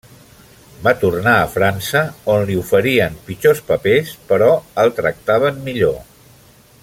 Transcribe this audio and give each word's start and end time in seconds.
Va 0.85 0.93
tornar 1.01 1.33
a 1.41 1.49
França, 1.55 2.01
on 2.35 2.47
li 2.49 2.57
oferien 2.63 3.21
pitjors 3.27 3.63
papers 3.71 4.15
però 4.33 4.51
el 4.85 4.93
tractaven 5.01 5.63
millor. 5.69 5.99